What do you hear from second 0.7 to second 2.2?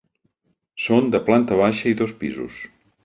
Són de planta baixa i dos